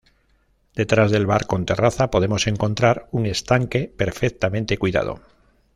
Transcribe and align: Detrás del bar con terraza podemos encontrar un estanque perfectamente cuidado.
Detrás 0.73 1.11
del 1.11 1.27
bar 1.27 1.45
con 1.45 1.67
terraza 1.67 2.09
podemos 2.09 2.47
encontrar 2.47 3.07
un 3.11 3.27
estanque 3.27 3.93
perfectamente 3.95 4.79
cuidado. 4.79 5.21